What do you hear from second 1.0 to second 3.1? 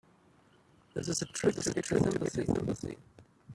is a trick to get your sympathy.